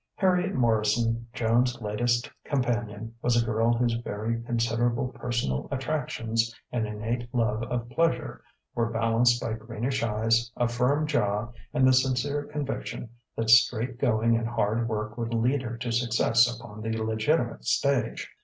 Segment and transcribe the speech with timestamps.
[0.15, 7.29] Harriet Morrison, Joan's latest companion, was a girl whose very considerable personal attractions and innate
[7.35, 8.43] love of pleasure
[8.73, 14.35] were balanced by greenish eyes, a firm jaw, and the sincere conviction that straight going
[14.35, 18.27] and hard work would lead her to success upon the legitimate stage.